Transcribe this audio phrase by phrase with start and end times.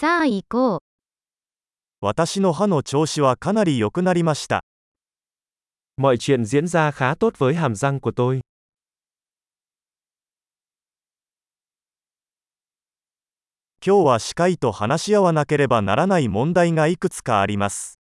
[0.00, 0.80] さあ行こう。
[2.00, 4.64] 私の歯の調子はかなり良くなりました。
[5.98, 8.40] Mọi chuyện diễn ra khá tốt với hàm răng của tôi.
[13.84, 17.98] 今日は歯科医と話し合わなければならない問題がいくつかあります。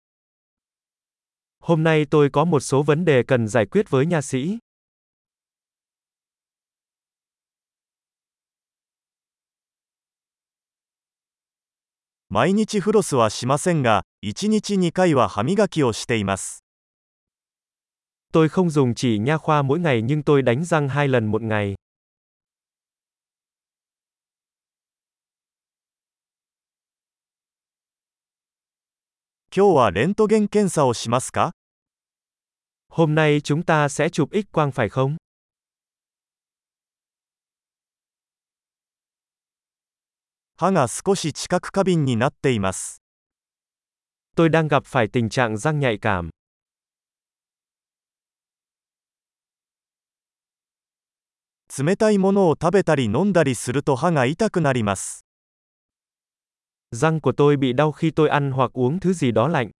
[1.60, 4.63] Hôm nay tôi có một số vấn đề cần giải quyết với nha sĩ.
[12.33, 16.63] 毎日フロスはしませんが、1日2回は歯磨きをしています。
[18.31, 21.41] Tôi không dùng chỉ nha khoa mỗi ngày nhưng tôi đánh răng hai lần một
[21.41, 21.75] ngày.
[29.51, 31.51] 今日はレントゲン検査をしますか
[32.89, 35.17] Hôm nay chúng ta sẽ chụp X quang phải không?
[40.64, 43.02] 歯が少し知覚過敏になっています。
[44.34, 46.30] Tôi đang gặp phải tình trạng răng nhạy cảm.
[51.76, 55.26] 冷たいものを食べたり飲んだりすると歯が痛くなります。
[56.92, 59.70] Răng của tôi bị đau khi tôi ăn hoặc uống thứ gì đó lạnh.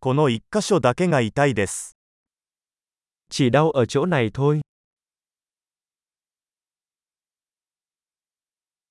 [0.00, 1.99] この一箇所だけが痛いです。
[3.29, 4.61] Chỉ đau ở chỗ này thôi.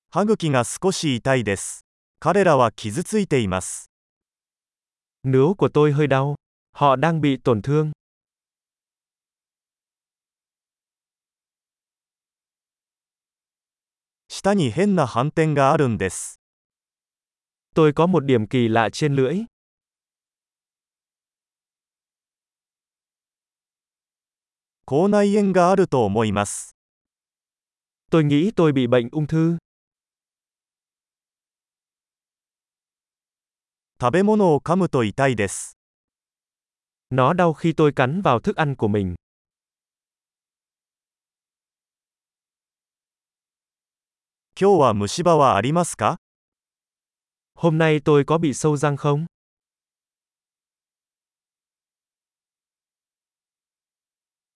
[0.09, 1.85] 歯茎が少し痛いです。
[2.21, 3.89] 彼らは傷ついています。
[5.25, 6.35] Nướu của tôi hơi đau.
[6.71, 7.91] Họ đang bị tổn thương.
[14.29, 16.39] 舌に変な斑点があるんです。
[17.73, 19.45] Tôi có một điểm kỳ lạ trên lưỡi.
[24.89, 26.75] 口内炎があると思います。
[28.11, 29.57] Tôi nghĩ tôi bị bệnh ung thư.
[33.99, 35.77] 食べ物を噛むと痛いです。
[37.11, 39.15] Nó đau khi tôi cắn vào thức ăn của mình.
[44.57, 46.17] 今日は虫歯はありますか
[47.55, 49.25] Hôm nay tôi có bị sâu răng không?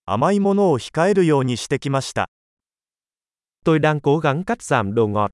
[0.07, 2.29] 甘いものを控えるようにしてきました。
[3.65, 5.31] Tôi đang cố gắng cắt giảm đồ ngọt.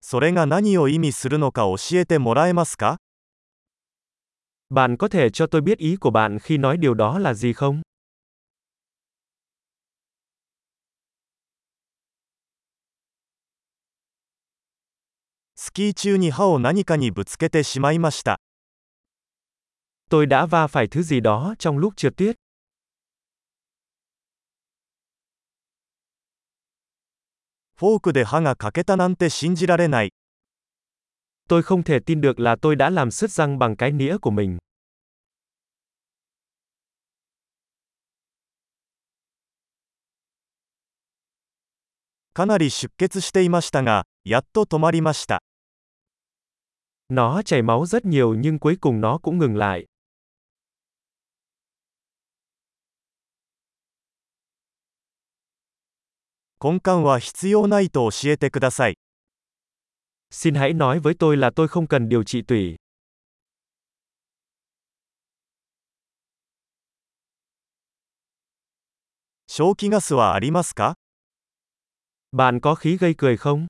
[0.00, 2.96] それが何を意味するのか教えてもらえますか
[4.70, 7.52] Bạn có thể cho tôi biết ý của bạn khi nói điều đó là gì
[7.52, 7.82] không?
[15.54, 18.40] スキー中に歯を何かにぶつけてしまいました。
[20.08, 22.36] Tôi đã va phải thứ gì đó trong lúc trượt tuyết.
[31.48, 34.30] Tôi không thể tin được là tôi đã làm sứt răng bằng cái nĩa của
[34.30, 34.58] mình.
[47.08, 49.84] Nó chảy máu rất nhiều nhưng cuối cùng nó cũng ngừng lại.
[56.63, 58.95] 根幹は必要ないと教えてください。
[60.31, 62.77] Xin hãy nói với tôi là tôi không cần điều trị tủy.
[69.47, 70.95] 正気ガスはありますか
[72.31, 73.67] Bạn có khí gây cười không?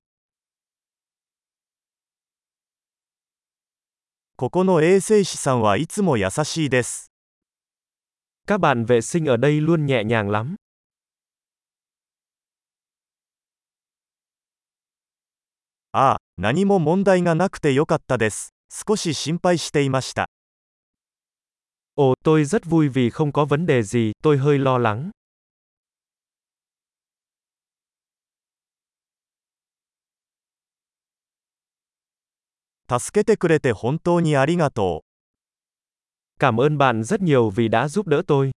[4.37, 7.11] ここの衛生士さんはいつも優しいです。
[8.47, 10.55] Các bạn vệ sinh ở đây luôn nhẹ nhàng lắm.
[16.37, 18.53] 何も問題がなくてよかったです。
[18.69, 20.25] 少し心配していました。
[21.95, 25.11] Ồ, tôi rất vui vì không có vấn đề gì, tôi hơi lo lắng.
[32.89, 35.13] 助けてくれて本当にありがとう。
[36.39, 38.51] Cảm ơn bạn rất nhiều vì đã giúp đỡ tôi.